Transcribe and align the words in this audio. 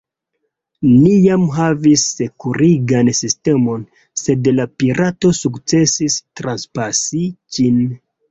Ni 0.91 1.09
jam 1.25 1.43
havis 1.57 2.05
sekurigan 2.13 3.11
sistemon, 3.19 3.83
sed 4.21 4.49
la 4.61 4.67
pirato 4.81 5.33
sukcesis 5.41 6.15
transpasi 6.41 7.23
ĝin. 7.59 7.79